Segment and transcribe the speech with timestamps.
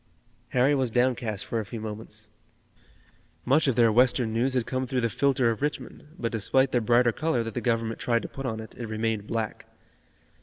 [0.49, 2.27] Harry was downcast for a few moments.
[3.45, 6.81] Much of their Western news had come through the filter of Richmond, but despite the
[6.81, 9.67] brighter color that the Government tried to put on it, it remained black.